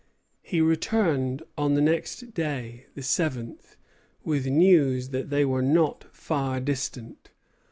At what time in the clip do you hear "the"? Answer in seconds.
1.75-1.81, 2.95-3.03